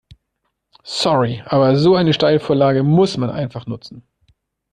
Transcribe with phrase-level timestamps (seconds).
[0.83, 4.01] Sorry, aber so eine Steilvorlage muss man einfach nutzen.